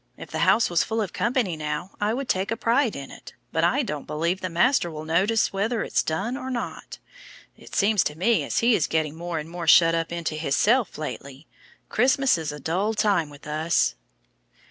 If 0.17 0.31
the 0.31 0.39
house 0.39 0.67
was 0.67 0.83
full 0.83 0.99
of 0.99 1.13
company 1.13 1.55
now, 1.55 1.91
I 2.01 2.11
would 2.15 2.27
take 2.27 2.49
a 2.49 2.57
pride 2.57 2.95
in 2.95 3.11
it, 3.11 3.33
but 3.51 3.63
I 3.63 3.83
don't 3.83 4.07
believe 4.07 4.41
the 4.41 4.49
master 4.49 4.89
will 4.89 5.05
notice 5.05 5.53
whether 5.53 5.83
it's 5.83 6.01
done 6.01 6.35
or 6.35 6.49
not. 6.49 6.97
It 7.55 7.75
seems 7.75 8.03
to 8.05 8.17
me 8.17 8.43
as 8.43 8.57
he 8.65 8.73
is 8.73 8.87
getting 8.87 9.13
more 9.15 9.37
and 9.37 9.47
more 9.47 9.67
shut 9.67 9.93
up 9.93 10.11
into 10.11 10.33
hisself 10.33 10.97
lately. 10.97 11.45
Christmas 11.87 12.39
is 12.39 12.51
a 12.51 12.59
dull 12.59 12.95
time 12.95 13.29
with 13.29 13.45
us." 13.45 13.93